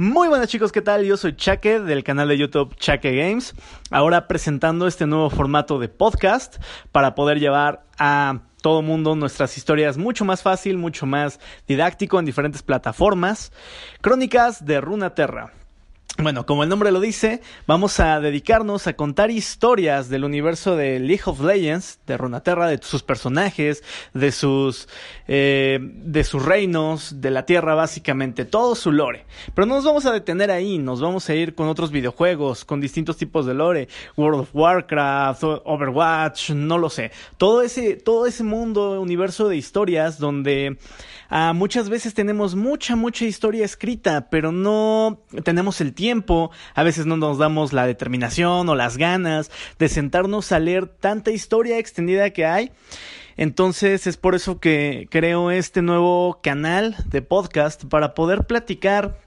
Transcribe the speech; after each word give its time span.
Muy 0.00 0.28
buenas 0.28 0.48
chicos, 0.48 0.72
¿qué 0.72 0.80
tal? 0.80 1.04
Yo 1.04 1.18
soy 1.18 1.36
Chaque 1.36 1.78
del 1.78 2.02
canal 2.04 2.28
de 2.28 2.38
YouTube 2.38 2.74
Chaque 2.76 3.14
Games, 3.14 3.54
ahora 3.90 4.28
presentando 4.28 4.86
este 4.86 5.06
nuevo 5.06 5.28
formato 5.28 5.78
de 5.78 5.90
podcast 5.90 6.56
para 6.90 7.14
poder 7.14 7.38
llevar 7.38 7.84
a 7.98 8.38
todo 8.62 8.80
mundo 8.80 9.14
nuestras 9.14 9.58
historias 9.58 9.98
mucho 9.98 10.24
más 10.24 10.42
fácil, 10.42 10.78
mucho 10.78 11.04
más 11.04 11.38
didáctico 11.68 12.18
en 12.18 12.24
diferentes 12.24 12.62
plataformas. 12.62 13.52
Crónicas 14.00 14.64
de 14.64 14.80
Runaterra. 14.80 15.52
Bueno, 16.22 16.44
como 16.44 16.64
el 16.64 16.68
nombre 16.68 16.92
lo 16.92 17.00
dice, 17.00 17.40
vamos 17.66 17.98
a 17.98 18.20
dedicarnos 18.20 18.86
a 18.86 18.92
contar 18.92 19.30
historias 19.30 20.10
del 20.10 20.24
universo 20.24 20.76
de 20.76 21.00
League 21.00 21.22
of 21.24 21.40
Legends, 21.40 21.98
de 22.06 22.18
Runaterra, 22.18 22.68
de 22.68 22.78
sus 22.82 23.02
personajes, 23.02 23.82
de 24.12 24.30
sus, 24.30 24.86
eh, 25.28 25.78
de 25.80 26.24
sus 26.24 26.44
reinos, 26.44 27.22
de 27.22 27.30
la 27.30 27.46
Tierra, 27.46 27.74
básicamente, 27.74 28.44
todo 28.44 28.74
su 28.74 28.92
lore. 28.92 29.24
Pero 29.54 29.64
no 29.64 29.76
nos 29.76 29.84
vamos 29.86 30.04
a 30.04 30.12
detener 30.12 30.50
ahí, 30.50 30.76
nos 30.76 31.00
vamos 31.00 31.26
a 31.30 31.34
ir 31.34 31.54
con 31.54 31.68
otros 31.68 31.90
videojuegos, 31.90 32.66
con 32.66 32.82
distintos 32.82 33.16
tipos 33.16 33.46
de 33.46 33.54
lore, 33.54 33.88
World 34.18 34.40
of 34.40 34.50
Warcraft, 34.52 35.42
Overwatch, 35.64 36.50
no 36.50 36.76
lo 36.76 36.90
sé. 36.90 37.12
Todo 37.38 37.62
ese, 37.62 37.96
todo 37.96 38.26
ese 38.26 38.44
mundo, 38.44 39.00
universo 39.00 39.48
de 39.48 39.56
historias 39.56 40.18
donde 40.18 40.76
ah, 41.30 41.52
muchas 41.54 41.88
veces 41.88 42.12
tenemos 42.12 42.54
mucha, 42.54 42.96
mucha 42.96 43.24
historia 43.24 43.64
escrita, 43.64 44.28
pero 44.28 44.52
no 44.52 45.22
tenemos 45.44 45.80
el 45.80 45.94
tiempo 45.94 46.50
a 46.74 46.82
veces 46.82 47.06
no 47.06 47.16
nos 47.16 47.38
damos 47.38 47.72
la 47.72 47.86
determinación 47.86 48.68
o 48.68 48.74
las 48.74 48.96
ganas 48.96 49.50
de 49.78 49.88
sentarnos 49.88 50.52
a 50.52 50.58
leer 50.58 50.86
tanta 50.86 51.30
historia 51.30 51.78
extendida 51.78 52.30
que 52.30 52.46
hay. 52.46 52.72
Entonces 53.36 54.06
es 54.06 54.16
por 54.16 54.34
eso 54.34 54.60
que 54.60 55.08
creo 55.10 55.50
este 55.50 55.82
nuevo 55.82 56.40
canal 56.42 56.96
de 57.06 57.22
podcast 57.22 57.84
para 57.84 58.14
poder 58.14 58.46
platicar 58.46 59.18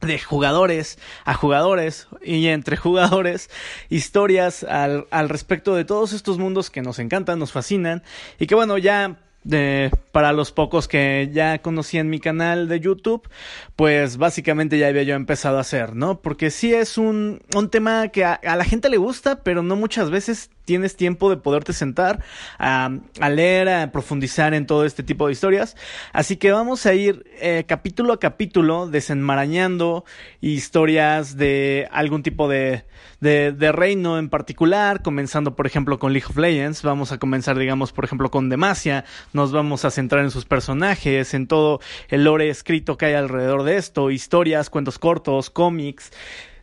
de 0.00 0.18
jugadores 0.18 0.98
a 1.24 1.32
jugadores 1.34 2.08
y 2.22 2.48
entre 2.48 2.76
jugadores 2.76 3.48
historias 3.88 4.64
al, 4.64 5.06
al 5.10 5.28
respecto 5.30 5.74
de 5.74 5.84
todos 5.86 6.12
estos 6.12 6.36
mundos 6.36 6.68
que 6.68 6.82
nos 6.82 6.98
encantan, 6.98 7.38
nos 7.38 7.52
fascinan 7.52 8.02
y 8.38 8.46
que 8.46 8.54
bueno 8.54 8.76
ya 8.76 9.18
de, 9.44 9.90
para 10.10 10.32
los 10.32 10.52
pocos 10.52 10.88
que 10.88 11.30
ya 11.32 11.58
conocían 11.58 12.08
mi 12.08 12.18
canal 12.18 12.66
de 12.68 12.80
YouTube, 12.80 13.28
pues 13.76 14.16
básicamente 14.16 14.78
ya 14.78 14.88
había 14.88 15.02
yo 15.02 15.14
empezado 15.14 15.58
a 15.58 15.60
hacer, 15.60 15.94
¿no? 15.94 16.20
Porque 16.20 16.50
sí 16.50 16.72
es 16.72 16.98
un, 16.98 17.42
un 17.54 17.68
tema 17.68 18.08
que 18.08 18.24
a, 18.24 18.38
la 18.42 18.64
gente 18.64 18.88
le 18.88 18.96
gusta, 18.96 19.42
pero 19.42 19.62
no 19.62 19.76
muchas 19.76 20.10
veces 20.10 20.50
tienes 20.64 20.96
tiempo 20.96 21.28
de 21.28 21.36
poderte 21.36 21.74
sentar 21.74 22.24
a, 22.58 22.90
a, 23.20 23.28
leer, 23.28 23.68
a 23.68 23.92
profundizar 23.92 24.54
en 24.54 24.66
todo 24.66 24.86
este 24.86 25.02
tipo 25.02 25.26
de 25.26 25.32
historias. 25.32 25.76
Así 26.12 26.36
que 26.36 26.52
vamos 26.52 26.86
a 26.86 26.94
ir 26.94 27.24
eh, 27.40 27.64
capítulo 27.66 28.14
a 28.14 28.20
capítulo 28.20 28.86
desenmarañando 28.86 30.04
historias 30.40 31.36
de 31.36 31.86
algún 31.92 32.22
tipo 32.22 32.48
de, 32.48 32.84
de, 33.20 33.52
de, 33.52 33.72
reino 33.72 34.18
en 34.18 34.28
particular, 34.28 35.02
comenzando 35.02 35.56
por 35.56 35.66
ejemplo 35.66 35.98
con 35.98 36.12
League 36.12 36.26
of 36.28 36.36
Legends. 36.36 36.82
Vamos 36.82 37.12
a 37.12 37.18
comenzar, 37.18 37.58
digamos, 37.58 37.92
por 37.92 38.04
ejemplo 38.04 38.30
con 38.30 38.48
Demacia. 38.48 39.04
Nos 39.34 39.50
vamos 39.50 39.84
a 39.84 39.90
centrar 39.90 40.22
en 40.22 40.30
sus 40.30 40.44
personajes, 40.44 41.34
en 41.34 41.48
todo 41.48 41.80
el 42.08 42.22
lore 42.22 42.48
escrito 42.48 42.96
que 42.96 43.06
hay 43.06 43.14
alrededor 43.14 43.64
de 43.64 43.76
esto, 43.76 44.12
historias, 44.12 44.70
cuentos 44.70 45.00
cortos, 45.00 45.50
cómics. 45.50 46.12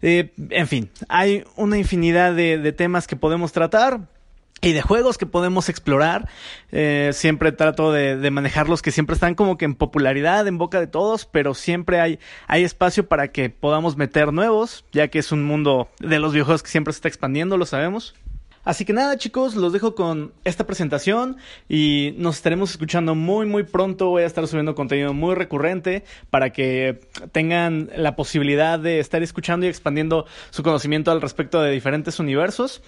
Eh, 0.02 0.32
en 0.50 0.68
fin, 0.68 0.90
hay 1.10 1.44
una 1.58 1.78
infinidad 1.78 2.34
de, 2.34 2.58
de 2.58 2.72
temas 2.72 3.08
que 3.08 3.18
podemos 3.18 3.52
tratar 3.52 4.00
y 4.62 4.72
de 4.72 4.82
juegos 4.82 5.18
que 5.18 5.26
podemos 5.26 5.68
explorar. 5.68 6.30
Eh, 6.72 7.10
siempre 7.14 7.52
trato 7.52 7.92
de, 7.92 8.16
de, 8.16 8.32
manejarlos 8.32 8.82
que 8.82 8.92
siempre 8.92 9.16
están 9.16 9.36
como 9.36 9.58
que 9.58 9.66
en 9.66 9.76
popularidad, 9.76 10.48
en 10.48 10.58
boca 10.58 10.80
de 10.80 10.88
todos, 10.88 11.26
pero 11.26 11.54
siempre 11.54 12.00
hay, 12.00 12.20
hay 12.48 12.64
espacio 12.64 13.08
para 13.08 13.34
que 13.34 13.50
podamos 13.50 13.98
meter 13.98 14.32
nuevos, 14.32 14.86
ya 14.94 15.10
que 15.10 15.20
es 15.20 15.32
un 15.34 15.44
mundo 15.44 15.90
de 16.00 16.20
los 16.20 16.32
videojuegos 16.32 16.64
que 16.64 16.70
siempre 16.70 16.94
se 16.94 17.00
está 17.00 17.10
expandiendo, 17.10 17.58
lo 17.58 17.66
sabemos. 17.66 18.16
Así 18.64 18.86
que 18.86 18.94
nada 18.94 19.18
chicos, 19.18 19.56
los 19.56 19.74
dejo 19.74 19.96
con 19.96 20.34
esta 20.44 20.68
presentación 20.68 21.38
y 21.68 22.14
nos 22.18 22.36
estaremos 22.36 22.72
escuchando 22.72 23.16
muy 23.16 23.46
muy 23.46 23.64
pronto. 23.64 24.10
Voy 24.10 24.24
a 24.24 24.28
estar 24.28 24.48
subiendo 24.48 24.76
contenido 24.76 25.14
muy 25.14 25.34
recurrente 25.36 26.04
para 26.30 26.52
que 26.52 27.00
tengan 27.32 27.90
la 27.96 28.16
posibilidad 28.16 28.78
de 28.78 29.00
estar 29.00 29.24
escuchando 29.24 29.66
y 29.66 29.70
expandiendo 29.70 30.26
su 30.52 30.62
conocimiento 30.62 31.12
al 31.12 31.22
respecto 31.22 31.62
de 31.62 31.72
diferentes 31.72 32.20
universos. 32.20 32.82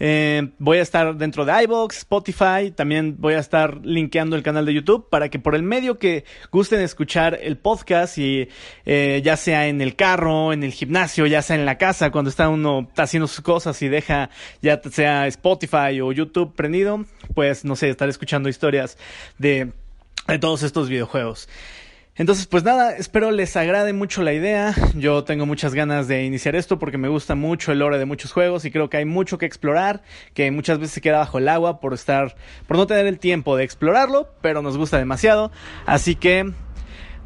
Eh, 0.00 0.50
voy 0.58 0.78
a 0.78 0.82
estar 0.82 1.16
dentro 1.16 1.44
de 1.44 1.62
iBox, 1.64 1.98
Spotify, 1.98 2.70
también 2.74 3.16
voy 3.18 3.34
a 3.34 3.38
estar 3.38 3.84
linkeando 3.84 4.36
el 4.36 4.42
canal 4.42 4.64
de 4.66 4.74
YouTube 4.74 5.08
para 5.08 5.28
que 5.28 5.38
por 5.38 5.54
el 5.54 5.62
medio 5.62 5.98
que 5.98 6.24
gusten 6.50 6.80
escuchar 6.80 7.38
el 7.42 7.56
podcast 7.56 8.18
y 8.18 8.48
eh, 8.86 9.20
ya 9.24 9.36
sea 9.36 9.66
en 9.66 9.80
el 9.80 9.96
carro, 9.96 10.52
en 10.52 10.62
el 10.62 10.72
gimnasio, 10.72 11.26
ya 11.26 11.42
sea 11.42 11.56
en 11.56 11.66
la 11.66 11.78
casa, 11.78 12.10
cuando 12.10 12.30
está 12.30 12.48
uno 12.48 12.88
haciendo 12.96 13.26
sus 13.26 13.40
cosas 13.40 13.80
y 13.82 13.88
deja 13.88 14.30
ya 14.62 14.80
sea 14.90 15.26
Spotify 15.26 16.00
o 16.00 16.12
YouTube 16.12 16.54
prendido, 16.54 17.04
pues 17.34 17.64
no 17.64 17.76
sé, 17.76 17.90
estar 17.90 18.08
escuchando 18.08 18.48
historias 18.48 18.98
de, 19.38 19.72
de 20.26 20.38
todos 20.38 20.62
estos 20.62 20.88
videojuegos. 20.88 21.48
Entonces, 22.18 22.48
pues 22.48 22.64
nada, 22.64 22.96
espero 22.96 23.30
les 23.30 23.56
agrade 23.56 23.92
mucho 23.92 24.22
la 24.22 24.32
idea. 24.32 24.74
Yo 24.96 25.22
tengo 25.22 25.46
muchas 25.46 25.72
ganas 25.72 26.08
de 26.08 26.24
iniciar 26.24 26.56
esto 26.56 26.76
porque 26.80 26.98
me 26.98 27.06
gusta 27.06 27.36
mucho 27.36 27.70
el 27.70 27.78
lore 27.78 27.96
de 27.96 28.06
muchos 28.06 28.32
juegos 28.32 28.64
y 28.64 28.72
creo 28.72 28.90
que 28.90 28.96
hay 28.96 29.04
mucho 29.04 29.38
que 29.38 29.46
explorar, 29.46 30.02
que 30.34 30.50
muchas 30.50 30.80
veces 30.80 30.94
se 30.94 31.00
queda 31.00 31.18
bajo 31.18 31.38
el 31.38 31.48
agua 31.48 31.78
por 31.78 31.94
estar, 31.94 32.34
por 32.66 32.76
no 32.76 32.88
tener 32.88 33.06
el 33.06 33.20
tiempo 33.20 33.56
de 33.56 33.62
explorarlo, 33.62 34.34
pero 34.40 34.62
nos 34.62 34.76
gusta 34.76 34.98
demasiado. 34.98 35.52
Así 35.86 36.16
que 36.16 36.52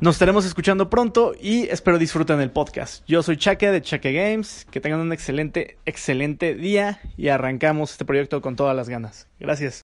nos 0.02 0.16
estaremos 0.16 0.44
escuchando 0.44 0.90
pronto 0.90 1.32
y 1.40 1.62
espero 1.68 1.96
disfruten 1.96 2.42
el 2.42 2.50
podcast. 2.50 3.02
Yo 3.06 3.22
soy 3.22 3.38
Chaque 3.38 3.70
de 3.70 3.80
Chaque 3.80 4.12
Games, 4.12 4.66
que 4.70 4.80
tengan 4.80 5.00
un 5.00 5.14
excelente, 5.14 5.78
excelente 5.86 6.54
día 6.54 7.00
y 7.16 7.28
arrancamos 7.28 7.92
este 7.92 8.04
proyecto 8.04 8.42
con 8.42 8.56
todas 8.56 8.76
las 8.76 8.90
ganas. 8.90 9.26
Gracias. 9.40 9.80